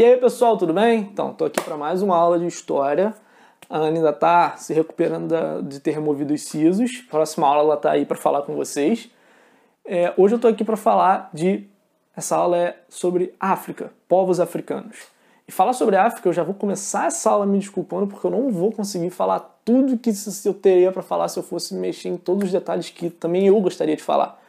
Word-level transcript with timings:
E 0.00 0.02
aí 0.02 0.16
pessoal, 0.16 0.56
tudo 0.56 0.72
bem? 0.72 1.00
Então, 1.12 1.32
estou 1.32 1.46
aqui 1.46 1.60
para 1.62 1.76
mais 1.76 2.00
uma 2.00 2.16
aula 2.16 2.38
de 2.38 2.46
história. 2.46 3.14
A 3.68 3.76
Ana 3.76 3.98
ainda 3.98 4.08
está 4.08 4.56
se 4.56 4.72
recuperando 4.72 5.62
de 5.62 5.78
ter 5.78 5.90
removido 5.90 6.32
os 6.32 6.40
sisos. 6.40 7.02
Próxima 7.10 7.46
aula 7.46 7.60
ela 7.60 7.74
está 7.74 7.90
aí 7.90 8.06
para 8.06 8.16
falar 8.16 8.40
com 8.40 8.56
vocês. 8.56 9.10
É, 9.84 10.14
hoje 10.16 10.32
eu 10.32 10.36
estou 10.36 10.50
aqui 10.50 10.64
para 10.64 10.78
falar 10.78 11.28
de. 11.34 11.68
Essa 12.16 12.34
aula 12.34 12.56
é 12.56 12.78
sobre 12.88 13.34
África, 13.38 13.92
povos 14.08 14.40
africanos. 14.40 14.96
E 15.46 15.52
falar 15.52 15.74
sobre 15.74 15.96
África, 15.96 16.30
eu 16.30 16.32
já 16.32 16.42
vou 16.42 16.54
começar 16.54 17.08
essa 17.08 17.30
aula 17.30 17.44
me 17.44 17.58
desculpando 17.58 18.06
porque 18.06 18.26
eu 18.26 18.30
não 18.30 18.50
vou 18.50 18.72
conseguir 18.72 19.10
falar 19.10 19.60
tudo 19.66 19.98
que 19.98 20.10
eu 20.46 20.54
teria 20.54 20.90
para 20.90 21.02
falar 21.02 21.28
se 21.28 21.38
eu 21.38 21.42
fosse 21.42 21.74
mexer 21.74 22.08
em 22.08 22.16
todos 22.16 22.44
os 22.44 22.50
detalhes 22.50 22.88
que 22.88 23.10
também 23.10 23.48
eu 23.48 23.60
gostaria 23.60 23.96
de 23.96 24.02
falar. 24.02 24.40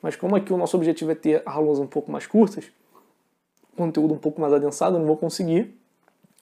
Mas 0.00 0.14
como 0.14 0.36
aqui 0.36 0.52
o 0.52 0.56
nosso 0.56 0.76
objetivo 0.76 1.10
é 1.10 1.16
ter 1.16 1.42
aulas 1.44 1.80
um 1.80 1.88
pouco 1.88 2.08
mais 2.12 2.24
curtas, 2.24 2.70
conteúdo 3.76 4.14
um 4.14 4.18
pouco 4.18 4.40
mais 4.40 4.52
adensado, 4.52 4.96
eu 4.96 5.00
não 5.00 5.06
vou 5.06 5.16
conseguir. 5.16 5.78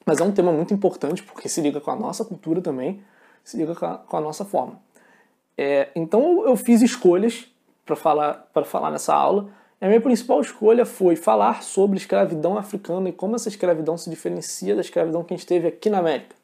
Mas 0.04 0.20
é 0.20 0.24
um 0.24 0.32
tema 0.32 0.52
muito 0.52 0.72
importante 0.72 1.22
porque 1.22 1.48
se 1.48 1.60
liga 1.60 1.80
com 1.80 1.90
a 1.90 1.96
nossa 1.96 2.24
cultura 2.24 2.60
também, 2.60 3.02
se 3.44 3.56
liga 3.56 3.74
com 3.74 3.86
a, 3.86 3.98
com 3.98 4.16
a 4.16 4.20
nossa 4.20 4.44
forma. 4.44 4.80
É, 5.56 5.90
então 5.94 6.46
eu 6.46 6.56
fiz 6.56 6.80
escolhas 6.82 7.46
para 7.84 7.96
falar, 7.96 8.50
falar 8.64 8.90
nessa 8.90 9.14
aula. 9.14 9.48
A 9.80 9.86
minha 9.86 10.00
principal 10.00 10.40
escolha 10.40 10.84
foi 10.84 11.16
falar 11.16 11.62
sobre 11.62 11.98
escravidão 11.98 12.56
africana 12.56 13.08
e 13.08 13.12
como 13.12 13.36
essa 13.36 13.48
escravidão 13.48 13.96
se 13.96 14.10
diferencia 14.10 14.74
da 14.74 14.80
escravidão 14.80 15.22
que 15.24 15.34
a 15.34 15.36
gente 15.36 15.46
teve 15.46 15.68
aqui 15.68 15.88
na 15.88 15.98
América. 15.98 16.39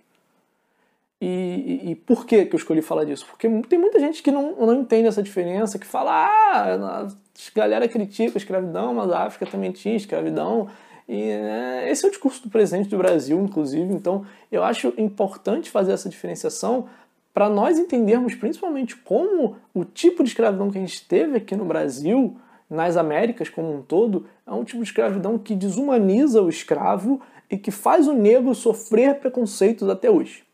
E, 1.21 1.91
e, 1.91 1.95
por 1.95 2.27
que, 2.27 2.45
que 2.45 2.55
eu 2.55 2.59
escolhi 2.59 2.83
falar 2.83 3.05
disso? 3.05 3.27
Porque 3.27 3.49
tem 3.63 3.79
muita 3.79 3.99
gente 3.99 4.23
que 4.23 4.31
não, 4.31 4.55
não 4.55 4.75
entende 4.75 5.09
essa 5.09 5.23
diferença, 5.23 5.79
que 5.79 5.87
fala, 5.87 6.13
ah, 6.13 7.07
a 7.07 7.09
galera 7.55 7.89
critica 7.89 8.37
a 8.37 8.39
escravidão, 8.39 8.93
mas 8.93 9.11
a 9.11 9.25
África 9.25 9.47
também 9.47 9.73
tinha 9.73 9.97
escravidão. 9.97 10.69
E 11.09 11.25
né, 11.25 11.91
esse 11.91 12.05
é 12.05 12.09
o 12.09 12.11
discurso 12.11 12.43
do 12.43 12.51
presidente 12.51 12.91
do 12.91 12.99
Brasil, 12.99 13.41
inclusive. 13.41 13.93
Então, 13.95 14.27
eu 14.53 14.63
acho 14.63 14.93
importante 14.99 15.71
fazer 15.71 15.93
essa 15.93 16.09
diferenciação 16.09 16.87
para 17.33 17.49
nós 17.49 17.79
entendermos 17.79 18.35
principalmente 18.35 18.97
como 18.97 19.57
o 19.75 19.85
tipo 19.85 20.23
de 20.23 20.31
escravidão 20.31 20.71
que 20.71 20.79
a 20.79 20.81
gente 20.81 21.07
teve 21.07 21.37
aqui 21.37 21.55
no 21.55 21.65
Brasil, 21.65 22.37
nas 22.69 22.97
Américas 22.97 23.49
como 23.49 23.75
um 23.75 23.83
todo, 23.83 24.27
é 24.47 24.53
um 24.53 24.65
tipo 24.65 24.83
de 24.83 24.89
escravidão 24.89 25.39
que 25.39 25.55
desumaniza 25.55 26.43
o 26.43 26.49
escravo 26.49 27.21
e 27.51 27.57
que 27.57 27.71
faz 27.71 28.09
o 28.09 28.13
negro 28.13 28.55
sofrer 28.55 29.21
preconceitos 29.21 29.89
até 29.89 30.11
hoje. 30.11 30.46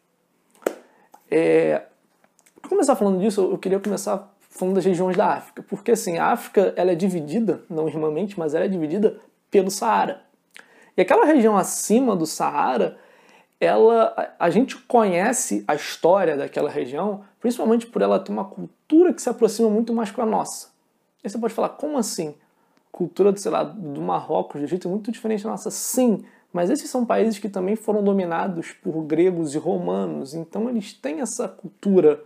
É, 1.35 1.85
começar 2.69 2.95
falando 2.95 3.19
disso, 3.19 3.41
eu 3.41 3.57
queria 3.57 3.81
começar 3.81 4.31
falando 4.51 4.75
das 4.75 4.85
regiões 4.85 5.17
da 5.17 5.29
África, 5.29 5.63
porque 5.63 5.93
assim, 5.93 6.19
a 6.19 6.27
África 6.27 6.75
ela 6.77 6.93
é 6.93 6.95
dividida, 6.95 7.63
não 7.71 7.89
irmãmente, 7.89 8.39
mas 8.39 8.55
ela 8.55 8.67
é 8.67 8.69
dividida 8.69 9.17
pelo 9.51 9.71
Saara. 9.71 10.21
E 10.95 11.01
aquela 11.01 11.25
região 11.25 11.57
acima 11.57 12.15
do 12.15 12.27
Saara, 12.27 12.99
ela, 13.59 14.35
a 14.39 14.51
gente 14.51 14.77
conhece 14.77 15.65
a 15.67 15.75
história 15.75 16.37
daquela 16.37 16.69
região, 16.69 17.25
principalmente 17.41 17.87
por 17.87 18.03
ela 18.03 18.21
ter 18.21 18.31
uma 18.31 18.45
cultura 18.45 19.15
que 19.15 19.23
se 19.23 19.31
aproxima 19.31 19.71
muito 19.71 19.95
mais 19.95 20.11
com 20.11 20.21
a 20.21 20.27
nossa. 20.27 20.69
Aí 21.25 21.31
você 21.31 21.39
pode 21.39 21.55
falar, 21.55 21.71
como 21.71 21.97
assim? 21.97 22.35
Cultura, 22.91 23.35
sei 23.39 23.51
lá, 23.51 23.63
do 23.65 24.03
Marrocos, 24.03 24.61
do 24.61 24.65
Egito 24.67 24.87
é 24.87 24.91
muito 24.91 25.11
diferente 25.11 25.45
da 25.45 25.51
nossa. 25.51 25.71
Sim, 25.71 26.27
mas 26.53 26.71
esses 26.71 26.91
são 26.91 27.05
países 27.05 27.39
que 27.39 27.49
também 27.49 27.77
foram 27.77 28.03
dominados 28.03 28.73
por 28.73 29.03
gregos 29.03 29.55
e 29.55 29.59
romanos, 29.59 30.35
então 30.35 30.69
eles 30.69 30.93
têm 30.93 31.21
essa 31.21 31.49
cultura 31.49 32.23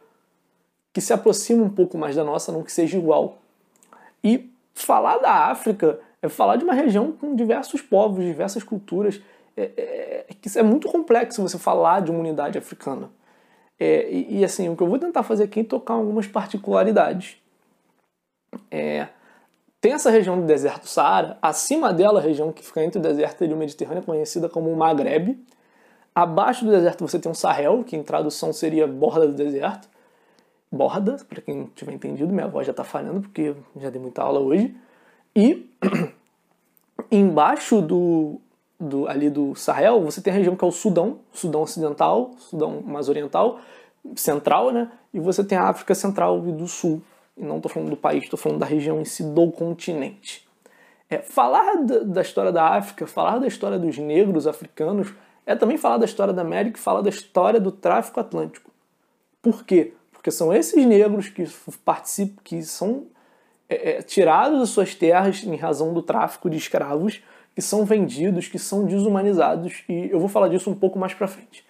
que 0.93 1.01
se 1.01 1.13
aproxima 1.13 1.63
um 1.63 1.71
pouco 1.71 1.97
mais 1.99 2.17
da 2.17 2.25
nossa, 2.25 2.51
não 2.51 2.63
que 2.63 2.73
seja 2.73 2.97
igual. 2.97 3.39
E 4.25 4.51
falar 4.75 5.19
da 5.19 5.51
África 5.51 6.01
é 6.23 6.29
falar 6.29 6.57
de 6.57 6.65
uma 6.65 6.75
região 6.75 7.13
com 7.13 7.35
diversos 7.35 7.83
povos, 7.83 8.25
diversas 8.25 8.63
culturas, 8.63 9.21
é, 9.57 9.63
é, 9.77 10.27
é, 10.29 10.59
é 10.59 10.63
muito 10.63 10.89
complexo 10.89 11.43
você 11.43 11.59
falar 11.59 12.01
de 12.01 12.11
uma 12.11 12.21
unidade 12.21 12.59
africana. 12.59 13.11
É, 13.79 14.11
e, 14.11 14.39
e, 14.39 14.45
assim, 14.45 14.69
o 14.69 14.77
que 14.77 14.83
eu 14.83 14.89
vou 14.89 14.99
tentar 14.99 15.23
fazer 15.23 15.45
aqui 15.45 15.61
é 15.61 15.65
tocar 15.65 15.95
algumas 15.95 16.27
particularidades. 16.27 17.37
É, 18.71 19.09
tem 19.87 19.93
essa 19.93 20.11
região 20.11 20.41
do 20.41 20.45
deserto 20.45 20.89
Saara, 20.89 21.39
acima 21.41 21.93
dela 21.93 22.19
a 22.19 22.23
região 22.23 22.51
que 22.51 22.61
fica 22.61 22.83
entre 22.83 22.99
o 22.99 23.01
deserto 23.01 23.45
e 23.45 23.53
o 23.53 23.57
Mediterrâneo, 23.57 24.03
conhecida 24.03 24.49
como 24.49 24.69
o 24.69 24.77
Maghreb. 24.77 25.39
Abaixo 26.13 26.65
do 26.65 26.73
deserto 26.73 27.07
você 27.07 27.21
tem 27.21 27.31
o 27.31 27.35
Sahel, 27.37 27.85
que 27.85 27.95
em 27.95 28.03
tradução 28.03 28.53
seria 28.53 28.85
borda 28.89 29.29
do 29.29 29.33
deserto. 29.33 29.89
Borda, 30.73 31.19
para 31.29 31.41
quem 31.41 31.71
tiver 31.77 31.93
entendido, 31.93 32.33
minha 32.33 32.49
voz 32.49 32.67
já 32.67 32.73
está 32.73 32.83
falhando 32.83 33.21
porque 33.21 33.55
já 33.77 33.89
dei 33.89 34.03
muita 34.03 34.23
aula 34.23 34.41
hoje. 34.41 34.75
E 35.37 35.71
embaixo 37.09 37.81
do, 37.81 38.41
do, 38.81 39.07
ali 39.07 39.31
do 39.31 39.55
Sahel, 39.55 40.03
você 40.03 40.21
tem 40.21 40.33
a 40.33 40.37
região 40.37 40.57
que 40.57 40.65
é 40.65 40.67
o 40.67 40.73
Sudão, 40.73 41.21
Sudão 41.33 41.63
Ocidental, 41.63 42.33
Sudão 42.39 42.83
mais 42.85 43.09
oriental, 43.09 43.61
central, 44.17 44.73
né? 44.73 44.91
E 45.15 45.21
você 45.21 45.45
tem 45.45 45.57
a 45.57 45.69
África 45.69 45.95
Central 45.95 46.45
e 46.49 46.51
do 46.51 46.67
Sul, 46.67 47.01
e 47.37 47.45
não 47.45 47.57
estou 47.57 47.71
falando 47.71 47.91
do 47.91 47.97
país, 47.97 48.25
estou 48.25 48.39
falando 48.39 48.59
da 48.59 48.67
região 48.67 49.01
em 49.01 49.05
si 49.05 49.23
do 49.23 49.51
continente. 49.51 50.47
É, 51.09 51.19
falar 51.19 51.77
da, 51.85 52.21
história 52.21 52.51
da 52.51 52.65
África, 52.65 53.07
falar 53.07 53.39
da 53.39 53.47
história 53.47 53.79
dos 53.79 53.97
negros 53.99 54.47
africanos, 54.47 55.13
é 55.45 55.55
também 55.55 55.77
falar 55.77 55.99
da 55.99 56.05
história 56.05 56.33
da 56.33 56.43
América 56.43 56.79
e 56.79 56.83
falar 56.83 57.01
da 57.01 57.09
história 57.09 57.61
do 57.61 57.71
tráfico 57.71 58.19
atlântico. 58.19 58.71
Por 59.41 59.65
quê? 59.65 59.93
Porque 60.13 60.31
são 60.31 60.53
esses 60.53 60.85
negros 60.85 61.29
que 61.29 61.47
participam, 61.85 62.43
que 62.43 62.63
são 62.63 63.07
é, 63.69 63.91
é, 63.91 64.03
tirados 64.03 64.59
das 64.59 64.71
suas 64.71 64.95
terras 64.95 65.45
em 65.45 65.55
razão 65.55 65.95
do 65.95 66.03
tráfico 66.03 66.51
de 66.51 66.57
escravos, 66.57 67.23
que 67.55 67.63
são 67.63 67.85
vendidos, 67.85 68.49
que 68.49 68.59
são 68.59 68.85
desumanizados, 68.85 69.85
e 69.89 70.11
eu 70.11 70.19
vou 70.19 70.29
falar 70.29 70.49
disso 70.49 70.69
um 70.69 70.75
pouco 70.75 70.99
mais 70.99 71.15
para 71.15 71.29
frente. 71.29 71.65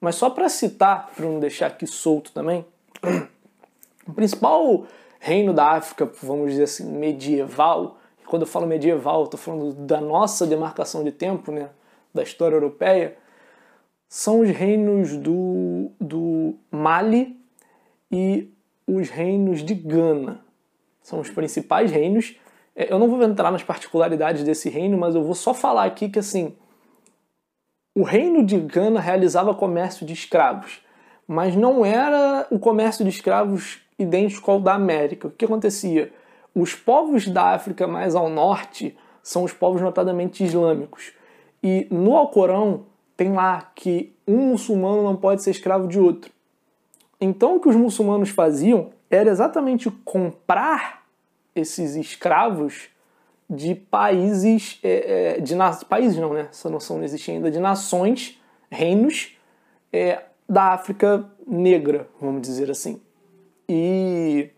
Mas 0.00 0.14
só 0.14 0.28
para 0.28 0.48
citar, 0.48 1.10
para 1.16 1.24
não 1.24 1.40
deixar 1.40 1.68
aqui 1.68 1.86
solto 1.86 2.32
também, 2.32 2.64
o 4.06 4.12
principal 4.12 4.86
reino 5.24 5.54
da 5.54 5.70
África, 5.70 6.10
vamos 6.20 6.50
dizer 6.50 6.64
assim, 6.64 6.84
medieval. 6.98 7.96
Quando 8.26 8.42
eu 8.42 8.48
falo 8.48 8.66
medieval, 8.66 9.22
estou 9.22 9.38
falando 9.38 9.72
da 9.72 10.00
nossa 10.00 10.44
demarcação 10.44 11.04
de 11.04 11.12
tempo, 11.12 11.52
né, 11.52 11.68
da 12.12 12.24
história 12.24 12.56
europeia, 12.56 13.16
são 14.08 14.40
os 14.40 14.50
reinos 14.50 15.16
do, 15.16 15.92
do 16.00 16.56
Mali 16.72 17.40
e 18.10 18.52
os 18.84 19.10
reinos 19.10 19.62
de 19.62 19.74
Gana. 19.74 20.44
São 21.00 21.20
os 21.20 21.30
principais 21.30 21.92
reinos. 21.92 22.36
É, 22.74 22.92
eu 22.92 22.98
não 22.98 23.08
vou 23.08 23.22
entrar 23.22 23.52
nas 23.52 23.62
particularidades 23.62 24.42
desse 24.42 24.68
reino, 24.68 24.98
mas 24.98 25.14
eu 25.14 25.22
vou 25.22 25.36
só 25.36 25.54
falar 25.54 25.84
aqui 25.84 26.08
que 26.08 26.18
assim, 26.18 26.56
o 27.94 28.02
reino 28.02 28.44
de 28.44 28.58
Gana 28.58 28.98
realizava 28.98 29.54
comércio 29.54 30.04
de 30.04 30.14
escravos, 30.14 30.80
mas 31.28 31.54
não 31.54 31.86
era 31.86 32.44
o 32.50 32.58
comércio 32.58 33.04
de 33.04 33.10
escravos 33.10 33.81
idêntico 33.98 34.50
ao 34.50 34.60
da 34.60 34.74
América. 34.74 35.28
O 35.28 35.30
que 35.30 35.44
acontecia? 35.44 36.12
Os 36.54 36.74
povos 36.74 37.28
da 37.28 37.54
África 37.54 37.86
mais 37.86 38.14
ao 38.14 38.28
norte 38.28 38.96
são 39.22 39.44
os 39.44 39.52
povos 39.52 39.80
notadamente 39.80 40.44
islâmicos. 40.44 41.12
E 41.62 41.86
no 41.90 42.16
Alcorão 42.16 42.86
tem 43.16 43.32
lá 43.32 43.70
que 43.74 44.12
um 44.26 44.48
muçulmano 44.48 45.02
não 45.02 45.16
pode 45.16 45.42
ser 45.42 45.50
escravo 45.50 45.86
de 45.86 45.98
outro. 45.98 46.32
Então 47.20 47.56
o 47.56 47.60
que 47.60 47.68
os 47.68 47.76
muçulmanos 47.76 48.30
faziam 48.30 48.90
era 49.10 49.30
exatamente 49.30 49.90
comprar 50.04 51.04
esses 51.54 51.94
escravos 51.94 52.88
de 53.48 53.74
países, 53.74 54.78
é, 54.82 55.36
é 55.36 55.40
de 55.40 55.54
países 55.88 56.18
não, 56.18 56.32
né? 56.32 56.48
Essa 56.50 56.70
noção 56.70 56.96
não 56.96 57.04
existe 57.04 57.30
ainda, 57.30 57.50
de 57.50 57.60
nações, 57.60 58.40
reinos 58.70 59.36
é, 59.92 60.22
da 60.48 60.72
África 60.72 61.30
negra, 61.46 62.08
vamos 62.20 62.40
dizer 62.42 62.70
assim. 62.70 63.00
E 63.74 64.50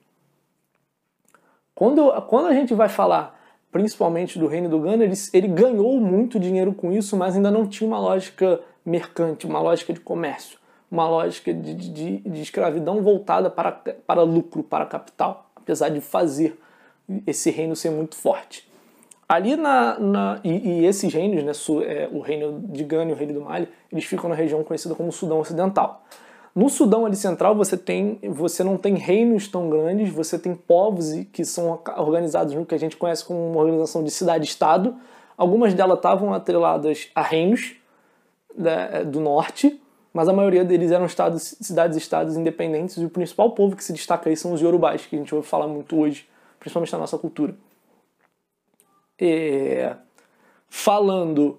quando, 1.72 2.10
quando 2.22 2.46
a 2.46 2.52
gente 2.52 2.74
vai 2.74 2.88
falar 2.88 3.40
principalmente 3.70 4.38
do 4.40 4.48
reino 4.48 4.68
do 4.68 4.80
Ghana, 4.80 5.04
ele, 5.04 5.14
ele 5.32 5.48
ganhou 5.48 6.00
muito 6.00 6.38
dinheiro 6.38 6.72
com 6.74 6.92
isso, 6.92 7.16
mas 7.16 7.36
ainda 7.36 7.50
não 7.50 7.64
tinha 7.64 7.86
uma 7.86 7.98
lógica 7.98 8.60
mercante, 8.84 9.46
uma 9.46 9.60
lógica 9.60 9.92
de 9.92 10.00
comércio, 10.00 10.58
uma 10.90 11.08
lógica 11.08 11.54
de, 11.54 11.74
de, 11.74 12.18
de 12.18 12.40
escravidão 12.40 13.02
voltada 13.02 13.48
para, 13.48 13.70
para 13.70 14.22
lucro, 14.22 14.64
para 14.64 14.84
capital, 14.84 15.48
apesar 15.54 15.90
de 15.90 16.00
fazer 16.00 16.58
esse 17.24 17.50
reino 17.52 17.76
ser 17.76 17.90
muito 17.90 18.16
forte. 18.16 18.68
Ali 19.28 19.56
na, 19.56 19.98
na 19.98 20.40
e, 20.42 20.80
e, 20.80 20.86
esses 20.86 21.12
reinos, 21.12 21.42
né, 21.42 21.52
é, 21.86 22.08
o 22.12 22.20
reino 22.20 22.60
de 22.68 22.82
Gana 22.82 23.10
e 23.10 23.14
o 23.14 23.16
reino 23.16 23.32
do 23.32 23.40
Mali, 23.40 23.68
eles 23.92 24.04
ficam 24.04 24.28
na 24.28 24.34
região 24.34 24.62
conhecida 24.64 24.94
como 24.94 25.10
Sudão 25.12 25.38
Ocidental. 25.38 26.04
No 26.54 26.68
Sudão 26.68 27.04
ali 27.04 27.16
central 27.16 27.56
você 27.56 27.76
tem, 27.76 28.20
você 28.22 28.62
não 28.62 28.76
tem 28.76 28.94
reinos 28.94 29.48
tão 29.48 29.68
grandes, 29.68 30.10
você 30.10 30.38
tem 30.38 30.54
povos 30.54 31.12
que 31.32 31.44
são 31.44 31.82
organizados 31.96 32.54
no 32.54 32.64
que 32.64 32.74
a 32.74 32.78
gente 32.78 32.96
conhece 32.96 33.24
como 33.24 33.50
uma 33.50 33.60
organização 33.60 34.04
de 34.04 34.10
cidade-estado. 34.10 34.96
Algumas 35.36 35.74
delas 35.74 35.96
estavam 35.96 36.32
atreladas 36.32 37.08
a 37.12 37.22
reinos 37.22 37.74
né, 38.56 39.02
do 39.04 39.18
norte, 39.18 39.82
mas 40.12 40.28
a 40.28 40.32
maioria 40.32 40.64
deles 40.64 40.92
eram 40.92 41.06
estados, 41.06 41.56
cidades-estados 41.60 42.36
independentes 42.36 42.98
e 42.98 43.04
o 43.04 43.10
principal 43.10 43.50
povo 43.50 43.74
que 43.74 43.82
se 43.82 43.92
destaca 43.92 44.30
aí 44.30 44.36
são 44.36 44.52
os 44.52 44.60
yorubais, 44.60 45.04
que 45.04 45.16
a 45.16 45.18
gente 45.18 45.34
ouve 45.34 45.48
falar 45.48 45.66
muito 45.66 45.98
hoje, 45.98 46.28
principalmente 46.60 46.92
na 46.92 46.98
nossa 46.98 47.18
cultura. 47.18 47.56
É... 49.20 49.96
Falando 50.68 51.58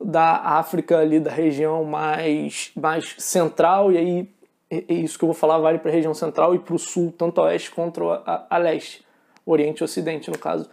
da 0.00 0.36
África 0.58 0.98
ali 0.98 1.18
da 1.18 1.30
região 1.30 1.84
mais, 1.84 2.70
mais 2.76 3.14
central 3.18 3.90
e 3.90 3.98
aí 3.98 4.36
é 4.70 4.94
isso 4.94 5.18
que 5.18 5.24
eu 5.24 5.28
vou 5.28 5.34
falar 5.34 5.58
vale 5.58 5.78
para 5.78 5.90
a 5.90 5.94
região 5.94 6.12
central 6.12 6.54
e 6.54 6.58
para 6.58 6.74
o 6.74 6.78
sul, 6.78 7.14
tanto 7.16 7.40
a 7.40 7.44
oeste 7.44 7.70
quanto 7.70 8.10
a, 8.10 8.46
a, 8.50 8.58
leste, 8.58 9.04
oriente 9.44 9.80
e 9.80 9.84
ocidente 9.84 10.30
no 10.30 10.38
caso. 10.38 10.68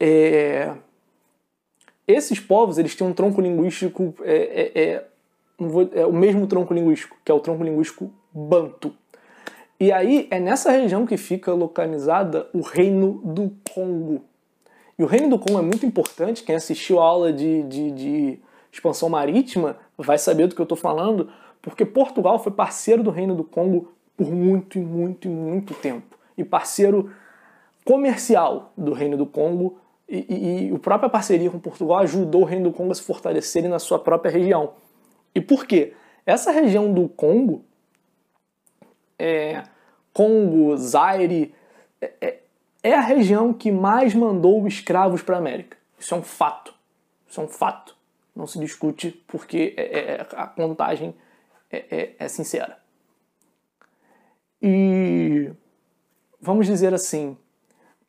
É... 0.00 0.72
Esses 2.08 2.40
povos 2.40 2.78
eles 2.78 2.94
têm 2.94 3.06
um 3.06 3.12
tronco 3.12 3.40
linguístico 3.40 4.14
é, 4.22 4.34
é, 4.34 4.82
é, 4.82 5.04
vou, 5.58 5.88
é 5.92 6.04
o 6.06 6.12
mesmo 6.12 6.46
tronco 6.46 6.74
linguístico, 6.74 7.16
que 7.24 7.30
é 7.30 7.34
o 7.34 7.40
tronco 7.40 7.62
linguístico 7.62 8.10
banto. 8.32 8.94
E 9.78 9.92
aí 9.92 10.26
é 10.30 10.38
nessa 10.38 10.70
região 10.70 11.06
que 11.06 11.16
fica 11.16 11.52
localizada 11.52 12.48
o 12.52 12.60
Reino 12.60 13.20
do 13.24 13.52
Congo. 13.72 14.22
E 14.98 15.02
o 15.02 15.06
Reino 15.06 15.28
do 15.28 15.38
Congo 15.38 15.58
é 15.58 15.62
muito 15.62 15.84
importante, 15.84 16.42
quem 16.42 16.54
assistiu 16.54 17.00
a 17.00 17.04
aula 17.04 17.32
de, 17.32 17.62
de, 17.64 17.90
de 17.90 18.38
expansão 18.72 19.08
marítima 19.08 19.76
vai 19.96 20.18
saber 20.18 20.46
do 20.46 20.54
que 20.54 20.60
eu 20.60 20.64
estou 20.64 20.78
falando, 20.78 21.30
porque 21.60 21.84
Portugal 21.84 22.38
foi 22.38 22.52
parceiro 22.52 23.02
do 23.02 23.10
Reino 23.10 23.34
do 23.34 23.44
Congo 23.44 23.92
por 24.16 24.30
muito 24.30 24.78
muito 24.78 25.28
muito 25.28 25.74
tempo. 25.74 26.16
E 26.36 26.44
parceiro 26.44 27.10
comercial 27.84 28.72
do 28.76 28.92
Reino 28.92 29.16
do 29.16 29.26
Congo. 29.26 29.78
E, 30.08 30.26
e, 30.28 30.70
e 30.70 30.74
a 30.74 30.78
própria 30.78 31.08
parceria 31.08 31.50
com 31.50 31.58
Portugal 31.58 31.98
ajudou 31.98 32.42
o 32.42 32.44
Reino 32.44 32.70
do 32.70 32.76
Congo 32.76 32.92
a 32.92 32.94
se 32.94 33.02
fortalecer 33.02 33.68
na 33.68 33.78
sua 33.78 33.98
própria 33.98 34.30
região. 34.30 34.72
E 35.34 35.40
por 35.40 35.66
quê? 35.66 35.94
Essa 36.26 36.50
região 36.50 36.92
do 36.92 37.08
Congo, 37.08 37.64
é, 39.18 39.62
Congo, 40.12 40.76
Zaire, 40.76 41.54
é, 42.00 42.12
é, 42.20 42.38
é 42.84 42.94
a 42.94 43.00
região 43.00 43.50
que 43.54 43.72
mais 43.72 44.14
mandou 44.14 44.68
escravos 44.68 45.22
para 45.22 45.36
a 45.36 45.38
América. 45.38 45.78
Isso 45.98 46.14
é 46.14 46.18
um 46.18 46.22
fato. 46.22 46.74
Isso 47.26 47.40
é 47.40 47.44
um 47.44 47.48
fato. 47.48 47.96
Não 48.36 48.46
se 48.46 48.58
discute 48.58 49.10
porque 49.26 49.74
é, 49.74 49.82
é, 49.82 50.26
a 50.36 50.46
contagem 50.46 51.14
é, 51.72 51.84
é, 51.90 52.14
é 52.18 52.28
sincera. 52.28 52.78
E 54.60 55.50
vamos 56.38 56.66
dizer 56.66 56.92
assim, 56.92 57.38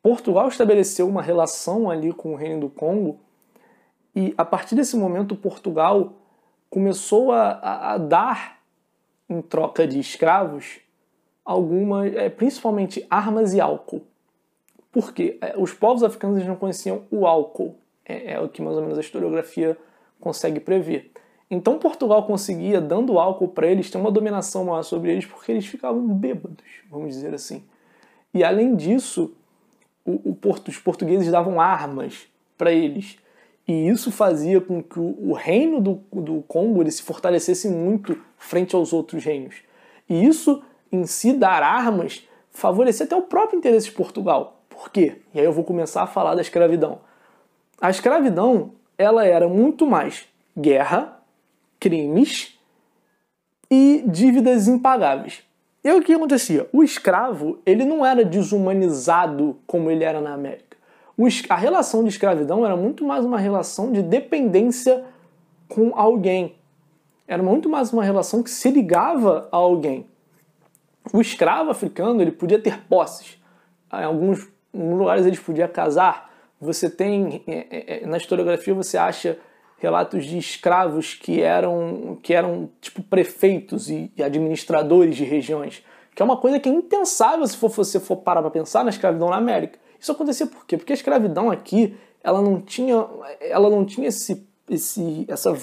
Portugal 0.02 0.46
estabeleceu 0.48 1.08
uma 1.08 1.22
relação 1.22 1.90
ali 1.90 2.12
com 2.12 2.34
o 2.34 2.36
Reino 2.36 2.60
do 2.60 2.68
Congo 2.68 3.18
e 4.14 4.34
a 4.36 4.44
partir 4.44 4.74
desse 4.74 4.96
momento 4.96 5.34
Portugal 5.34 6.12
começou 6.68 7.32
a, 7.32 7.52
a, 7.52 7.94
a 7.94 7.98
dar 7.98 8.60
em 9.26 9.40
troca 9.40 9.86
de 9.86 9.98
escravos 9.98 10.80
algumas, 11.42 12.14
é, 12.14 12.28
principalmente 12.28 13.06
armas 13.08 13.54
e 13.54 13.60
álcool. 13.60 14.04
Porque 14.96 15.36
é, 15.42 15.52
os 15.58 15.74
povos 15.74 16.02
africanos 16.02 16.42
não 16.46 16.56
conheciam 16.56 17.02
o 17.10 17.26
álcool, 17.26 17.76
é, 18.02 18.32
é 18.32 18.40
o 18.40 18.48
que 18.48 18.62
mais 18.62 18.78
ou 18.78 18.82
menos 18.82 18.96
a 18.96 19.02
historiografia 19.02 19.76
consegue 20.18 20.58
prever. 20.58 21.12
Então 21.50 21.78
Portugal 21.78 22.26
conseguia, 22.26 22.80
dando 22.80 23.18
álcool 23.18 23.48
para 23.48 23.66
eles, 23.66 23.90
ter 23.90 23.98
uma 23.98 24.10
dominação 24.10 24.64
maior 24.64 24.82
sobre 24.82 25.12
eles 25.12 25.26
porque 25.26 25.52
eles 25.52 25.66
ficavam 25.66 26.00
bêbados, 26.08 26.64
vamos 26.90 27.14
dizer 27.14 27.34
assim. 27.34 27.62
E 28.32 28.42
além 28.42 28.74
disso, 28.74 29.36
o, 30.02 30.30
o 30.30 30.34
porto, 30.34 30.68
os 30.68 30.78
portugueses 30.78 31.30
davam 31.30 31.60
armas 31.60 32.26
para 32.56 32.72
eles. 32.72 33.18
E 33.68 33.88
isso 33.90 34.10
fazia 34.10 34.62
com 34.62 34.82
que 34.82 34.98
o, 34.98 35.28
o 35.28 35.34
reino 35.34 35.78
do, 35.78 36.00
do 36.10 36.40
Congo 36.48 36.90
se 36.90 37.02
fortalecesse 37.02 37.68
muito 37.68 38.18
frente 38.38 38.74
aos 38.74 38.94
outros 38.94 39.22
reinos. 39.22 39.56
E 40.08 40.24
isso, 40.24 40.62
em 40.90 41.04
si, 41.04 41.34
dar 41.34 41.62
armas, 41.62 42.26
favorecia 42.50 43.04
até 43.04 43.14
o 43.14 43.20
próprio 43.20 43.58
interesse 43.58 43.90
de 43.90 43.92
Portugal. 43.92 44.55
Por 44.76 44.90
quê? 44.90 45.22
E 45.32 45.40
aí 45.40 45.44
eu 45.46 45.52
vou 45.52 45.64
começar 45.64 46.02
a 46.02 46.06
falar 46.06 46.34
da 46.34 46.42
escravidão. 46.42 47.00
A 47.80 47.88
escravidão, 47.88 48.72
ela 48.98 49.24
era 49.24 49.48
muito 49.48 49.86
mais 49.86 50.28
guerra, 50.56 51.18
crimes 51.80 52.58
e 53.70 54.04
dívidas 54.06 54.68
impagáveis. 54.68 55.42
E 55.82 55.90
o 55.90 56.02
que 56.02 56.12
acontecia? 56.12 56.68
O 56.72 56.84
escravo 56.84 57.58
ele 57.64 57.84
não 57.84 58.04
era 58.04 58.22
desumanizado 58.22 59.56
como 59.66 59.90
ele 59.90 60.04
era 60.04 60.20
na 60.20 60.34
América. 60.34 60.76
A 61.48 61.56
relação 61.56 62.02
de 62.02 62.10
escravidão 62.10 62.64
era 62.64 62.76
muito 62.76 63.02
mais 63.02 63.24
uma 63.24 63.38
relação 63.38 63.90
de 63.90 64.02
dependência 64.02 65.04
com 65.68 65.92
alguém. 65.98 66.56
Era 67.26 67.42
muito 67.42 67.68
mais 67.70 67.92
uma 67.92 68.04
relação 68.04 68.42
que 68.42 68.50
se 68.50 68.70
ligava 68.70 69.48
a 69.50 69.56
alguém. 69.56 70.06
O 71.12 71.20
escravo 71.20 71.70
africano 71.70 72.20
ele 72.20 72.32
podia 72.32 72.58
ter 72.58 72.82
posses. 72.86 73.38
Alguns 73.88 74.46
lugares 74.76 75.26
ele 75.26 75.36
podia 75.36 75.68
casar. 75.68 76.30
Você 76.60 76.88
tem 76.88 77.42
é, 77.46 77.66
é, 77.70 78.02
é, 78.02 78.06
na 78.06 78.16
historiografia 78.16 78.74
você 78.74 78.96
acha 78.96 79.38
relatos 79.78 80.24
de 80.24 80.38
escravos 80.38 81.14
que 81.14 81.42
eram, 81.42 82.18
que 82.22 82.32
eram 82.32 82.68
tipo 82.80 83.02
prefeitos 83.02 83.90
e 83.90 84.10
administradores 84.22 85.16
de 85.16 85.24
regiões, 85.24 85.84
que 86.14 86.22
é 86.22 86.24
uma 86.24 86.36
coisa 86.36 86.58
que 86.58 86.68
é 86.68 86.72
impensável 86.72 87.46
se 87.46 87.56
for, 87.56 87.70
você 87.70 88.00
for 88.00 88.16
parar 88.16 88.40
para 88.40 88.50
pensar 88.50 88.84
na 88.84 88.90
escravidão 88.90 89.28
na 89.28 89.36
América. 89.36 89.78
Isso 90.00 90.12
acontecia 90.12 90.46
por 90.46 90.64
quê? 90.66 90.76
Porque 90.76 90.92
a 90.92 90.94
escravidão 90.94 91.50
aqui, 91.50 91.96
ela 92.22 92.40
não 92.40 92.60
tinha, 92.60 93.06
ela 93.40 93.68
não 93.68 93.84
tinha 93.84 94.08
esse, 94.08 94.46
esse 94.68 95.26
essa, 95.28 95.54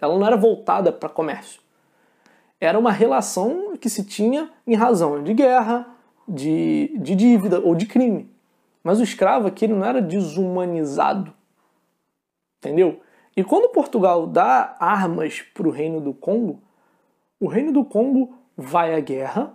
ela 0.00 0.18
não 0.18 0.26
era 0.26 0.36
voltada 0.36 0.92
para 0.92 1.08
comércio. 1.08 1.60
Era 2.60 2.78
uma 2.78 2.90
relação 2.90 3.76
que 3.76 3.88
se 3.88 4.04
tinha 4.04 4.50
em 4.66 4.74
razão 4.74 5.22
de 5.22 5.32
guerra, 5.32 5.86
de, 6.26 6.92
de 6.98 7.14
dívida 7.14 7.60
ou 7.60 7.74
de 7.74 7.86
crime. 7.86 8.28
Mas 8.82 9.00
o 9.00 9.02
escravo 9.02 9.46
aqui 9.46 9.66
não 9.66 9.84
era 9.84 10.00
desumanizado. 10.00 11.32
Entendeu? 12.58 13.00
E 13.36 13.44
quando 13.44 13.72
Portugal 13.72 14.26
dá 14.26 14.76
armas 14.80 15.42
para 15.54 15.68
o 15.68 15.70
Reino 15.70 16.00
do 16.00 16.12
Congo, 16.12 16.60
o 17.38 17.46
Reino 17.46 17.72
do 17.72 17.84
Congo 17.84 18.34
vai 18.56 18.94
à 18.94 19.00
guerra, 19.00 19.54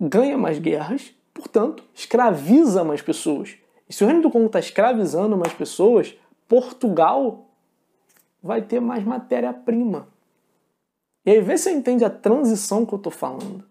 ganha 0.00 0.38
mais 0.38 0.58
guerras, 0.58 1.14
portanto, 1.34 1.84
escraviza 1.94 2.82
mais 2.82 3.02
pessoas. 3.02 3.58
E 3.88 3.92
se 3.92 4.02
o 4.02 4.06
Reino 4.06 4.22
do 4.22 4.30
Congo 4.30 4.46
está 4.46 4.58
escravizando 4.58 5.36
mais 5.36 5.52
pessoas, 5.52 6.16
Portugal 6.48 7.46
vai 8.42 8.62
ter 8.62 8.80
mais 8.80 9.04
matéria-prima. 9.04 10.08
E 11.26 11.30
aí 11.30 11.40
vê 11.40 11.58
se 11.58 11.64
você 11.64 11.72
entende 11.72 12.04
a 12.04 12.10
transição 12.10 12.86
que 12.86 12.94
eu 12.94 12.96
estou 12.96 13.12
falando. 13.12 13.62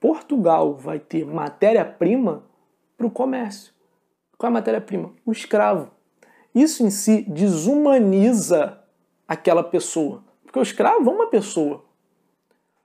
Portugal 0.00 0.74
vai 0.74 0.98
ter 0.98 1.24
matéria-prima 1.24 2.42
para 3.00 3.06
o 3.06 3.10
comércio. 3.10 3.72
Qual 4.36 4.48
é 4.48 4.50
a 4.50 4.52
matéria-prima? 4.52 5.10
O 5.24 5.32
escravo. 5.32 5.90
Isso 6.54 6.84
em 6.84 6.90
si 6.90 7.22
desumaniza 7.22 8.78
aquela 9.26 9.64
pessoa. 9.64 10.22
Porque 10.44 10.58
o 10.58 10.62
escravo 10.62 11.08
é 11.08 11.14
uma 11.14 11.26
pessoa. 11.28 11.82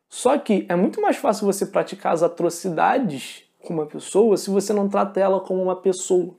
Só 0.07 0.37
que 0.37 0.65
é 0.69 0.75
muito 0.77 1.01
mais 1.01 1.17
fácil 1.17 1.45
você 1.45 1.65
praticar 1.65 2.13
as 2.13 2.23
atrocidades 2.23 3.43
com 3.61 3.73
uma 3.73 3.85
pessoa 3.85 4.37
se 4.37 4.49
você 4.49 4.71
não 4.71 4.87
trata 4.87 5.19
ela 5.19 5.41
como 5.41 5.61
uma 5.61 5.75
pessoa. 5.75 6.33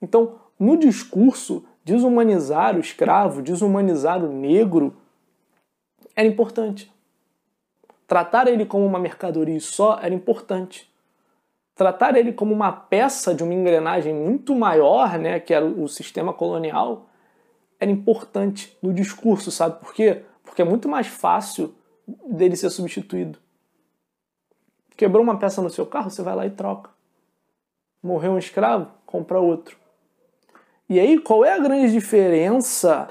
Então, 0.00 0.38
no 0.56 0.76
discurso, 0.76 1.64
desumanizar 1.84 2.76
o 2.76 2.80
escravo, 2.80 3.42
desumanizar 3.42 4.24
o 4.24 4.32
negro 4.32 4.94
era 6.14 6.28
importante. 6.28 6.92
Tratar 8.06 8.46
ele 8.46 8.64
como 8.64 8.86
uma 8.86 9.00
mercadoria 9.00 9.58
só 9.58 9.98
era 10.00 10.14
importante 10.14 10.88
tratar 11.78 12.16
ele 12.16 12.32
como 12.32 12.52
uma 12.52 12.72
peça 12.72 13.32
de 13.32 13.44
uma 13.44 13.54
engrenagem 13.54 14.12
muito 14.12 14.52
maior, 14.52 15.16
né, 15.16 15.38
que 15.38 15.54
era 15.54 15.64
o 15.64 15.86
sistema 15.86 16.32
colonial, 16.32 17.06
era 17.78 17.88
importante 17.88 18.76
no 18.82 18.92
discurso, 18.92 19.52
sabe 19.52 19.78
por 19.78 19.94
quê? 19.94 20.24
Porque 20.42 20.60
é 20.60 20.64
muito 20.64 20.88
mais 20.88 21.06
fácil 21.06 21.72
dele 22.26 22.56
ser 22.56 22.68
substituído. 22.70 23.38
Quebrou 24.96 25.22
uma 25.22 25.38
peça 25.38 25.62
no 25.62 25.70
seu 25.70 25.86
carro, 25.86 26.10
você 26.10 26.20
vai 26.20 26.34
lá 26.34 26.44
e 26.46 26.50
troca. 26.50 26.90
Morreu 28.02 28.32
um 28.32 28.38
escravo, 28.38 28.90
compra 29.06 29.38
outro. 29.38 29.76
E 30.88 30.98
aí, 30.98 31.16
qual 31.20 31.44
é 31.44 31.52
a 31.52 31.60
grande 31.60 31.92
diferença 31.92 33.08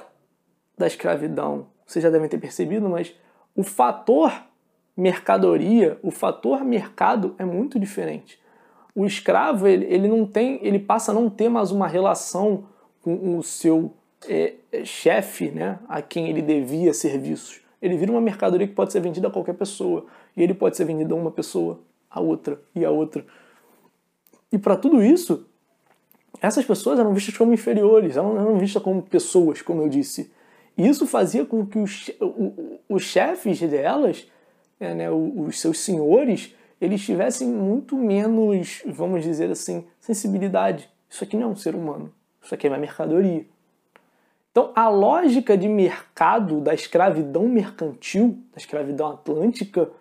da 0.78 0.88
escravidão? 0.88 1.68
Vocês 1.86 2.04
já 2.04 2.10
devem 2.10 2.28
ter 2.28 2.38
percebido, 2.38 2.90
mas 2.90 3.16
o 3.56 3.64
fator 3.64 4.30
mercadoria, 4.98 5.98
o 6.04 6.12
fator 6.12 6.66
mercado 6.66 7.34
é 7.40 7.46
muito 7.46 7.80
diferente 7.80 8.46
o 8.98 9.06
escravo 9.06 9.68
ele, 9.68 9.86
ele 9.86 10.08
não 10.08 10.26
tem, 10.26 10.60
ele 10.64 10.80
passa 10.80 11.12
a 11.12 11.14
não 11.14 11.30
ter 11.30 11.50
mais 11.50 11.70
uma 11.72 11.88
relação 11.88 12.64
com 13.04 13.38
o 13.38 13.44
seu 13.44 13.94
é, 14.28 14.56
é, 14.72 14.84
chefe, 14.84 15.52
né, 15.52 15.78
a 15.88 16.02
quem 16.02 16.28
ele 16.28 16.42
devia 16.42 16.92
serviços. 16.96 17.62
Ele 17.80 17.96
vira 17.96 18.12
uma 18.12 18.20
mercadoria 18.20 18.68
que 18.68 18.74
pode 18.74 18.92
ser 18.92 19.00
vendida 19.00 19.28
a 19.28 19.32
qualquer 19.32 19.54
pessoa 19.54 20.08
e 20.36 20.42
ele 20.42 20.56
pode 20.56 20.76
ser 20.76 20.86
vendido 20.86 21.14
a 21.14 21.18
uma 21.18 21.30
pessoa, 21.30 21.80
a 22.10 22.20
outra 22.20 22.60
e 22.74 22.84
a 22.84 22.90
outra. 22.90 23.24
E 24.52 24.58
para 24.58 24.76
tudo 24.76 25.04
isso, 25.04 25.46
essas 26.42 26.66
pessoas 26.66 26.98
eram 26.98 27.14
vistas 27.14 27.38
como 27.38 27.54
inferiores, 27.54 28.18
eram, 28.18 28.36
eram 28.36 28.58
vistas 28.58 28.82
como 28.82 29.04
pessoas, 29.04 29.62
como 29.62 29.84
eu 29.84 29.90
disse. 29.90 30.32
E 30.76 30.88
isso 30.88 31.06
fazia 31.06 31.46
com 31.46 31.64
que 31.68 31.78
os, 31.78 32.10
os 32.90 33.04
chefes 33.04 33.60
delas, 33.60 34.28
é, 34.80 34.96
né, 34.96 35.12
os 35.12 35.62
seus 35.62 35.82
senhores, 35.82 36.56
eles 36.80 37.04
tivessem 37.04 37.48
muito 37.48 37.96
menos, 37.98 38.84
vamos 38.86 39.24
dizer 39.24 39.50
assim, 39.50 39.86
sensibilidade. 40.00 40.90
Isso 41.10 41.24
aqui 41.24 41.36
não 41.36 41.50
é 41.50 41.52
um 41.52 41.56
ser 41.56 41.76
humano, 41.76 42.14
isso 42.42 42.54
aqui 42.54 42.68
é 42.68 42.70
uma 42.70 42.78
mercadoria. 42.78 43.46
Então, 44.52 44.72
a 44.76 44.90
lógica 44.90 45.58
de 45.58 45.68
mercado 45.68 46.60
da 46.60 46.74
escravidão 46.74 47.48
mercantil, 47.48 48.40
da 48.52 48.58
escravidão 48.58 49.12
atlântica, 49.12 49.92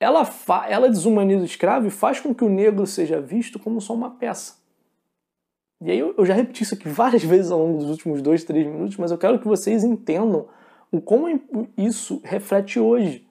ela, 0.00 0.28
ela 0.68 0.88
desumaniza 0.88 1.42
o 1.42 1.46
escravo 1.46 1.86
e 1.86 1.90
faz 1.90 2.20
com 2.20 2.34
que 2.34 2.44
o 2.44 2.48
negro 2.48 2.86
seja 2.86 3.20
visto 3.20 3.58
como 3.58 3.80
só 3.80 3.94
uma 3.94 4.10
peça. 4.10 4.56
E 5.80 5.90
aí 5.90 5.98
eu, 5.98 6.14
eu 6.16 6.24
já 6.24 6.34
repeti 6.34 6.62
isso 6.62 6.74
aqui 6.74 6.88
várias 6.88 7.22
vezes 7.24 7.50
ao 7.50 7.58
longo 7.58 7.78
dos 7.78 7.90
últimos 7.90 8.22
dois, 8.22 8.44
três 8.44 8.66
minutos, 8.66 8.96
mas 8.96 9.10
eu 9.10 9.18
quero 9.18 9.38
que 9.38 9.46
vocês 9.46 9.84
entendam 9.84 10.48
o 10.90 11.00
como 11.00 11.28
isso 11.76 12.20
reflete 12.24 12.78
hoje. 12.78 13.23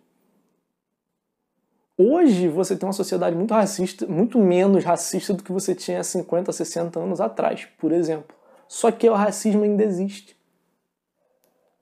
Hoje 1.96 2.48
você 2.48 2.76
tem 2.76 2.88
uma 2.88 2.94
sociedade 2.94 3.36
muito 3.36 3.54
racista, 3.54 4.08
muito 4.08 4.40
menos 4.40 4.84
racista 4.84 5.32
do 5.32 5.44
que 5.44 5.52
você 5.52 5.76
tinha 5.76 6.04
50, 6.04 6.52
60 6.52 7.00
anos 7.00 7.22
atrás, 7.22 7.66
por 7.78 7.92
exemplo. 7.92 8.36
Só 8.68 8.92
que 8.92 9.08
o 9.08 9.14
racismo 9.14 9.64
ainda 9.64 9.84
existe. 9.84 10.36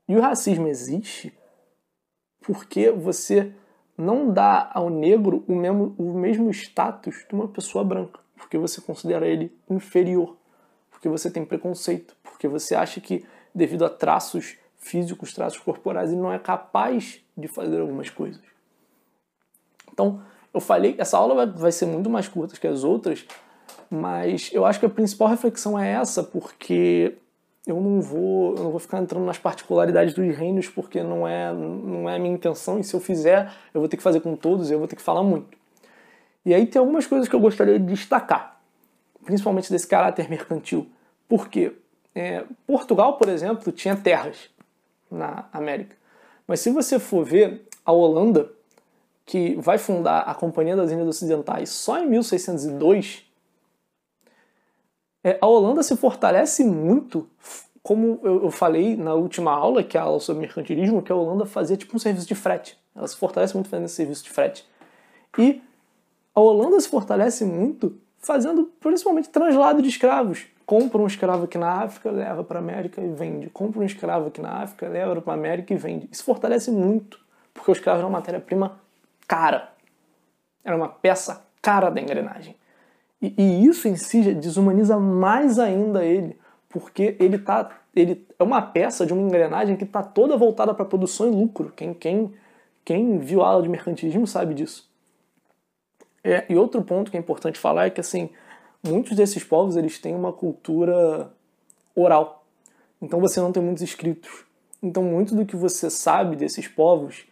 E 0.10 0.16
o 0.18 0.20
racismo 0.20 0.68
existe 0.68 1.34
porque 2.42 2.92
você 2.92 3.54
não 3.98 4.34
dá 4.34 4.70
ao 4.74 4.90
negro 4.90 5.46
o 5.48 5.56
mesmo, 5.56 5.96
o 5.98 6.14
mesmo 6.14 6.52
status 6.52 7.26
de 7.30 7.34
uma 7.34 7.48
pessoa 7.48 7.82
branca, 7.82 8.20
porque 8.36 8.58
você 8.58 8.82
considera 8.82 9.26
ele 9.26 9.56
inferior, 9.70 10.36
porque 10.90 11.08
você 11.08 11.32
tem 11.32 11.46
preconceito, 11.46 12.18
porque 12.22 12.50
você 12.50 12.76
acha 12.76 13.00
que, 13.00 13.24
devido 13.56 13.86
a 13.86 13.90
traços 13.90 14.58
físicos, 14.78 15.34
traços 15.34 15.60
corporais, 15.60 16.12
ele 16.12 16.20
não 16.20 16.34
é 16.34 16.40
capaz 16.40 17.24
de 17.38 17.48
fazer 17.48 17.80
algumas 17.80 18.10
coisas. 18.10 18.51
Então, 20.02 20.20
eu 20.52 20.60
falei, 20.60 20.96
essa 20.98 21.16
aula 21.18 21.46
vai, 21.46 21.72
ser 21.72 21.86
muito 21.86 22.10
mais 22.10 22.28
curta 22.28 22.60
que 22.60 22.68
as 22.68 22.84
outras, 22.84 23.24
mas 23.90 24.50
eu 24.52 24.66
acho 24.66 24.80
que 24.80 24.86
a 24.86 24.90
principal 24.90 25.28
reflexão 25.28 25.78
é 25.78 25.92
essa, 25.92 26.24
porque 26.24 27.16
eu 27.68 27.80
não 27.80 28.02
vou, 28.02 28.56
eu 28.58 28.64
não 28.64 28.72
vou 28.72 28.80
ficar 28.80 28.98
entrando 28.98 29.24
nas 29.24 29.38
particularidades 29.38 30.16
dos 30.16 30.36
reinos 30.36 30.68
porque 30.68 31.04
não 31.04 31.28
é, 31.28 31.54
não 31.54 32.10
é 32.10 32.16
a 32.16 32.20
minha 32.20 32.34
intenção 32.34 32.80
e 32.80 32.84
se 32.84 32.96
eu 32.96 33.00
fizer, 33.00 33.54
eu 33.72 33.80
vou 33.80 33.88
ter 33.88 33.98
que 33.98 34.04
fazer 34.04 34.20
com 34.22 34.36
todos 34.36 34.72
eu 34.72 34.80
vou 34.80 34.88
ter 34.88 34.96
que 34.96 35.02
falar 35.02 35.22
muito. 35.22 35.56
E 36.44 36.54
aí 36.56 36.66
tem 36.66 36.80
algumas 36.80 37.06
coisas 37.06 37.30
que 37.30 37.36
eu 37.36 37.40
gostaria 37.40 37.80
de 37.80 37.86
destacar, 37.86 38.60
principalmente 39.24 39.72
desse 39.72 39.88
caráter 39.88 40.28
mercantil. 40.28 40.90
Porque 41.30 41.74
é, 42.16 42.44
Portugal, 42.66 43.18
por 43.18 43.30
exemplo, 43.30 43.72
tinha 43.72 43.96
terras 43.96 44.50
na 45.10 45.46
América. 45.54 45.96
Mas 46.48 46.60
se 46.60 46.72
você 46.72 46.98
for 46.98 47.24
ver 47.24 47.62
a 47.86 47.92
Holanda, 47.92 48.50
que 49.32 49.56
vai 49.56 49.78
fundar 49.78 50.24
a 50.24 50.36
Companhia 50.36 50.76
das 50.76 50.92
Índias 50.92 51.08
Ocidentais 51.08 51.70
só 51.70 51.98
em 51.98 52.06
1602, 52.06 53.24
é, 55.24 55.38
a 55.40 55.48
Holanda 55.48 55.82
se 55.84 55.96
fortalece 55.96 56.66
muito, 56.66 57.30
como 57.82 58.20
eu, 58.24 58.52
falei 58.52 58.98
na 58.98 59.14
última 59.14 59.54
aula, 59.54 59.86
que 59.86 59.98
é 59.98 60.02
a 60.02 60.04
aula 60.04 60.20
sobre 60.20 60.42
mercantilismo, 60.42 61.02
que 61.02 61.14
a 61.14 61.16
Holanda 61.16 61.46
fazia 61.46 61.78
tipo 61.78 61.96
um 61.96 62.00
serviço 62.00 62.28
de 62.28 62.36
frete. 62.36 62.78
Ela 62.94 63.08
se 63.08 63.16
fortalece 63.16 63.54
muito 63.54 63.70
fazendo 63.70 63.86
esse 63.86 63.96
serviço 63.96 64.26
de 64.26 64.32
frete. 64.32 64.68
E 65.38 65.62
a 66.36 66.42
Holanda 66.42 66.78
se 66.82 66.90
fortalece 66.90 67.46
muito 67.46 67.98
fazendo 68.18 68.70
principalmente 68.82 69.30
translado 69.30 69.82
de 69.82 69.88
escravos. 69.88 70.46
Compra 70.66 71.02
um 71.02 71.08
escravo 71.08 71.46
aqui 71.46 71.58
na 71.58 71.84
África, 71.84 72.12
leva 72.12 72.44
para 72.44 72.60
a 72.60 72.62
América 72.62 73.02
e 73.02 73.08
vende. 73.08 73.50
Compra 73.50 73.80
um 73.80 73.86
escravo 73.86 74.28
aqui 74.28 74.42
na 74.42 74.62
África, 74.62 74.90
leva 74.90 75.22
para 75.22 75.32
a 75.32 75.38
América 75.38 75.74
e 75.74 75.78
vende. 75.78 76.10
Isso 76.12 76.26
fortalece 76.26 76.70
muito, 76.70 77.18
porque 77.54 77.72
o 77.72 77.74
escravo 77.74 78.00
era 78.00 78.08
uma 78.08 78.18
matéria-prima 78.18 78.82
cara. 79.32 79.72
Era 80.62 80.76
uma 80.76 80.90
peça 80.90 81.46
cara 81.62 81.90
da 81.90 82.02
engrenagem. 82.02 82.54
E, 83.22 83.34
e, 83.38 83.66
isso 83.66 83.88
em 83.88 83.96
si 83.96 84.34
desumaniza 84.34 85.00
mais 85.00 85.58
ainda 85.58 86.04
ele, 86.04 86.38
porque 86.68 87.16
ele 87.18 87.40
tá, 87.40 87.70
ele 87.96 88.28
é 88.38 88.44
uma 88.44 88.62
peça 88.62 89.06
de 89.06 89.14
uma 89.14 89.22
engrenagem 89.22 89.78
que 89.78 89.86
está 89.86 90.04
toda 90.04 90.36
voltada 90.36 90.74
para 90.74 90.84
produção 90.84 91.28
e 91.28 91.32
lucro. 91.32 91.72
Quem, 91.74 91.94
quem, 91.94 92.34
quem 92.84 93.20
viu 93.20 93.42
a 93.42 93.48
aula 93.48 93.64
de 93.64 93.70
mercantilismo 93.70 94.28
sabe 94.28 94.54
disso. 94.54 94.92
É, 96.22 96.46
e 96.50 96.58
outro 96.58 96.82
ponto 96.82 97.10
que 97.10 97.16
é 97.16 97.20
importante 97.20 97.58
falar 97.58 97.86
é 97.86 97.90
que 97.90 98.02
assim, 98.02 98.30
muitos 98.84 99.16
desses 99.16 99.46
povos 99.46 99.78
eles 99.78 99.98
têm 99.98 100.14
uma 100.14 100.34
cultura 100.34 101.32
oral. 101.96 102.44
Então 103.02 103.22
você 103.22 103.40
não 103.40 103.54
tem 103.54 103.64
muitos 103.64 103.82
escritos. 103.82 104.44
Então 104.84 105.04
muito 105.04 105.34
do 105.34 105.46
que 105.46 105.56
você 105.56 105.90
sabe 105.90 106.36
desses 106.36 106.68
povos 106.68 107.31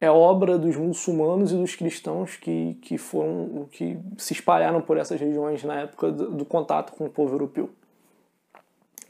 é 0.00 0.10
obra 0.10 0.58
dos 0.58 0.76
muçulmanos 0.76 1.52
e 1.52 1.56
dos 1.56 1.74
cristãos 1.74 2.36
que, 2.36 2.74
que 2.82 2.98
foram 2.98 3.66
que 3.70 3.98
se 4.18 4.34
espalharam 4.34 4.80
por 4.80 4.96
essas 4.98 5.18
regiões 5.18 5.64
na 5.64 5.80
época 5.80 6.12
do, 6.12 6.30
do 6.30 6.44
contato 6.44 6.92
com 6.92 7.06
o 7.06 7.10
povo 7.10 7.34
europeu. 7.34 7.70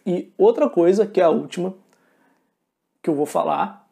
E 0.05 0.33
outra 0.39 0.71
coisa, 0.71 1.07
que 1.07 1.21
é 1.21 1.25
a 1.25 1.31
última, 1.31 1.75
que 3.03 3.11
eu 3.11 3.15
vou 3.15 3.27
falar, 3.27 3.89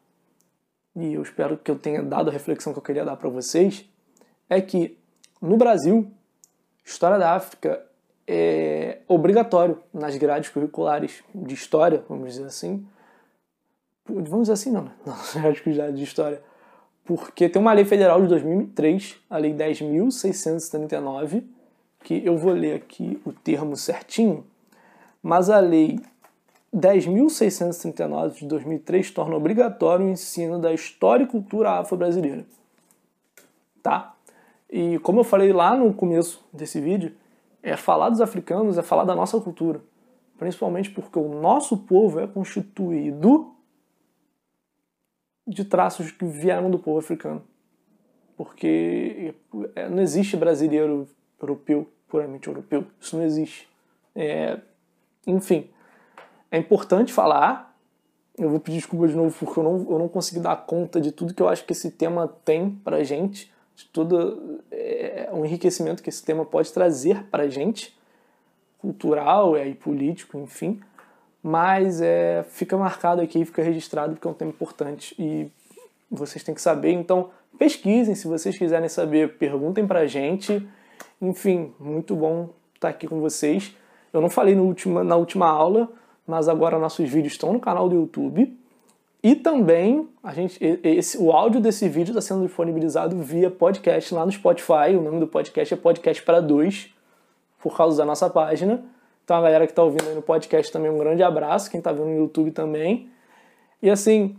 e 0.95 1.13
eu 1.13 1.21
espero 1.21 1.57
que 1.57 1.69
eu 1.69 1.77
tenha 1.77 2.01
dado 2.01 2.29
a 2.29 2.33
reflexão 2.33 2.71
que 2.71 2.79
eu 2.79 2.83
queria 2.83 3.03
dar 3.03 3.17
para 3.17 3.29
vocês, 3.29 3.85
é 4.49 4.61
que 4.61 4.97
no 5.41 5.57
Brasil, 5.57 6.09
História 6.85 7.17
da 7.17 7.33
África 7.33 7.83
é 8.27 8.99
obrigatório 9.07 9.81
nas 9.93 10.15
grades 10.15 10.49
curriculares 10.49 11.23
de 11.33 11.53
História, 11.53 12.03
vamos 12.07 12.29
dizer 12.29 12.45
assim. 12.45 12.87
Vamos 14.07 14.41
dizer 14.41 14.53
assim, 14.53 14.71
não, 14.71 14.83
né? 14.83 14.91
Nas 15.05 15.59
grades 15.59 15.97
de 15.97 16.03
História 16.03 16.41
porque 17.05 17.47
tem 17.47 17.61
uma 17.61 17.71
lei 17.71 17.85
federal 17.85 18.19
de 18.21 18.27
2003, 18.27 19.15
a 19.29 19.37
Lei 19.37 19.53
10.639, 19.53 21.43
que 22.03 22.25
eu 22.25 22.35
vou 22.35 22.51
ler 22.51 22.75
aqui 22.75 23.21
o 23.23 23.31
termo 23.31 23.77
certinho, 23.77 24.43
mas 25.21 25.49
a 25.49 25.59
Lei 25.59 25.99
10.639 26.75 28.39
de 28.39 28.47
2003 28.47 29.11
torna 29.11 29.35
obrigatório 29.35 30.05
o 30.05 30.09
ensino 30.09 30.59
da 30.59 30.73
história 30.73 31.23
e 31.23 31.27
cultura 31.27 31.79
afro-brasileira. 31.79 32.43
Tá? 33.83 34.13
E 34.69 34.97
como 34.99 35.19
eu 35.19 35.23
falei 35.23 35.53
lá 35.53 35.75
no 35.75 35.93
começo 35.93 36.43
desse 36.51 36.81
vídeo, 36.81 37.13
é 37.61 37.77
falar 37.77 38.09
dos 38.09 38.19
africanos, 38.19 38.77
é 38.77 38.81
falar 38.81 39.05
da 39.05 39.15
nossa 39.15 39.39
cultura. 39.39 39.79
Principalmente 40.37 40.89
porque 40.89 41.17
o 41.17 41.39
nosso 41.39 41.77
povo 41.77 42.19
é 42.19 42.27
constituído 42.27 43.54
de 45.47 45.63
traços 45.63 46.11
que 46.11 46.25
vieram 46.25 46.71
do 46.71 46.79
povo 46.79 46.99
africano. 46.99 47.43
Porque 48.35 49.33
é, 49.75 49.87
não 49.87 50.01
existe 50.01 50.35
brasileiro 50.35 51.07
europeu, 51.39 51.87
puramente 52.07 52.47
europeu. 52.47 52.85
Isso 52.99 53.15
não 53.15 53.23
existe. 53.23 53.69
É, 54.15 54.59
enfim, 55.25 55.69
é 56.51 56.57
importante 56.57 57.13
falar. 57.13 57.73
Eu 58.37 58.49
vou 58.49 58.59
pedir 58.59 58.77
desculpa 58.77 59.07
de 59.07 59.15
novo 59.15 59.33
porque 59.37 59.59
eu 59.59 59.63
não, 59.63 59.91
eu 59.91 59.99
não 59.99 60.09
consegui 60.09 60.41
dar 60.41 60.57
conta 60.65 60.99
de 60.99 61.11
tudo 61.11 61.33
que 61.33 61.41
eu 61.41 61.47
acho 61.47 61.63
que 61.65 61.71
esse 61.71 61.91
tema 61.91 62.27
tem 62.43 62.71
pra 62.83 63.01
gente, 63.03 63.53
de 63.75 63.85
todo 63.85 64.61
é, 64.69 65.29
o 65.31 65.45
enriquecimento 65.45 66.03
que 66.03 66.09
esse 66.09 66.23
tema 66.23 66.43
pode 66.43 66.73
trazer 66.73 67.23
pra 67.25 67.47
gente, 67.47 67.97
cultural 68.77 69.55
é, 69.55 69.67
e 69.69 69.73
político, 69.73 70.37
enfim 70.37 70.81
mas 71.47 72.01
é, 72.01 72.43
fica 72.49 72.75
marcado 72.75 73.21
aqui, 73.21 73.45
fica 73.45 73.61
registrado 73.61 74.13
porque 74.13 74.27
é 74.27 74.31
um 74.31 74.33
tema 74.33 74.49
importante 74.49 75.13
e 75.19 75.47
vocês 76.09 76.43
têm 76.43 76.55
que 76.55 76.61
saber. 76.61 76.89
Então, 76.89 77.29
pesquisem, 77.55 78.15
se 78.15 78.27
vocês 78.27 78.57
quiserem 78.57 78.89
saber, 78.89 79.37
perguntem 79.37 79.85
pra 79.85 80.07
gente. 80.07 80.67
Enfim, 81.21 81.71
muito 81.79 82.15
bom 82.15 82.49
estar 82.73 82.89
aqui 82.89 83.07
com 83.07 83.21
vocês. 83.21 83.75
Eu 84.11 84.21
não 84.21 84.29
falei 84.29 84.55
última, 84.55 85.03
na 85.03 85.15
última 85.17 85.47
aula, 85.47 85.87
mas 86.25 86.49
agora 86.49 86.79
nossos 86.79 87.07
vídeos 87.07 87.33
estão 87.33 87.53
no 87.53 87.59
canal 87.59 87.87
do 87.87 87.93
YouTube. 87.93 88.57
E 89.21 89.35
também 89.35 90.09
a 90.23 90.33
gente, 90.33 90.57
esse, 90.83 91.15
o 91.15 91.31
áudio 91.31 91.61
desse 91.61 91.87
vídeo 91.87 92.09
está 92.09 92.21
sendo 92.21 92.43
disponibilizado 92.43 93.21
via 93.21 93.51
podcast 93.51 94.11
lá 94.15 94.25
no 94.25 94.31
Spotify. 94.31 94.95
O 94.97 95.01
nome 95.01 95.19
do 95.19 95.27
podcast 95.27 95.71
é 95.71 95.77
Podcast 95.77 96.23
para 96.23 96.39
Dois, 96.39 96.89
por 97.61 97.77
causa 97.77 97.99
da 97.99 98.05
nossa 98.05 98.27
página. 98.31 98.83
Então 99.25 99.37
a 99.37 99.41
galera 99.41 99.65
que 99.65 99.71
está 99.71 99.81
ouvindo 99.81 100.07
aí 100.07 100.13
no 100.13 100.21
podcast 100.21 100.71
também, 100.71 100.91
um 100.91 100.99
grande 100.99 101.23
abraço. 101.23 101.69
Quem 101.71 101.79
está 101.79 101.91
vendo 101.91 102.05
no 102.05 102.15
YouTube 102.15 102.51
também. 102.51 103.09
E 103.81 103.89
assim, 103.89 104.37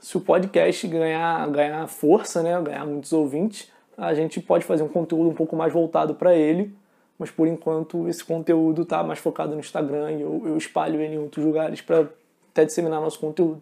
se 0.00 0.16
o 0.16 0.20
podcast 0.20 0.86
ganhar, 0.86 1.50
ganhar 1.50 1.86
força, 1.88 2.40
né, 2.40 2.58
ganhar 2.62 2.86
muitos 2.86 3.12
ouvintes, 3.12 3.68
a 3.98 4.14
gente 4.14 4.40
pode 4.40 4.64
fazer 4.64 4.84
um 4.84 4.88
conteúdo 4.88 5.28
um 5.28 5.34
pouco 5.34 5.56
mais 5.56 5.72
voltado 5.72 6.14
para 6.14 6.34
ele. 6.36 6.72
Mas 7.18 7.32
por 7.32 7.48
enquanto 7.48 8.08
esse 8.08 8.24
conteúdo 8.24 8.82
está 8.82 9.02
mais 9.02 9.18
focado 9.18 9.54
no 9.54 9.60
Instagram 9.60 10.12
e 10.12 10.22
eu, 10.22 10.40
eu 10.46 10.56
espalho 10.56 11.00
ele 11.00 11.16
em 11.16 11.18
outros 11.18 11.44
lugares 11.44 11.80
para 11.80 12.08
até 12.52 12.64
disseminar 12.64 13.00
nosso 13.00 13.18
conteúdo. 13.18 13.60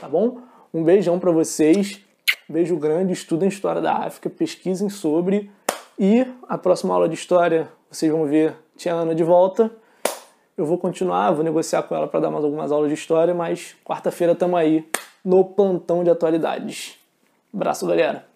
Tá 0.00 0.08
bom? 0.08 0.38
Um 0.72 0.84
beijão 0.84 1.18
para 1.18 1.32
vocês. 1.32 1.98
Beijo 2.46 2.76
grande. 2.76 3.14
Estudem 3.14 3.48
História 3.48 3.80
da 3.80 3.94
África, 3.94 4.28
pesquisem 4.28 4.90
sobre. 4.90 5.50
E 5.98 6.26
a 6.46 6.58
próxima 6.58 6.92
aula 6.92 7.08
de 7.08 7.14
História 7.14 7.68
vocês 7.90 8.12
vão 8.12 8.26
ver 8.26 8.54
Tia 8.76 8.94
Ana 8.94 9.14
de 9.14 9.24
volta. 9.24 9.70
Eu 10.56 10.66
vou 10.66 10.78
continuar, 10.78 11.32
vou 11.32 11.44
negociar 11.44 11.82
com 11.82 11.94
ela 11.94 12.06
para 12.06 12.20
dar 12.20 12.30
mais 12.30 12.44
algumas 12.44 12.70
aulas 12.70 12.88
de 12.88 12.94
história, 12.94 13.34
mas 13.34 13.74
quarta-feira 13.84 14.32
estamos 14.32 14.58
aí 14.58 14.86
no 15.24 15.44
plantão 15.44 16.04
de 16.04 16.10
atualidades. 16.10 16.98
Abraço, 17.52 17.86
galera! 17.86 18.31